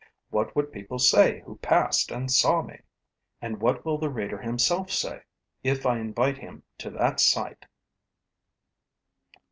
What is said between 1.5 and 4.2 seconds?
passed and saw me! And what will the